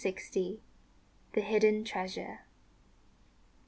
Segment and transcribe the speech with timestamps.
[0.03, 0.57] CLX.
[1.33, 2.39] THE HIDDEN TREASURE.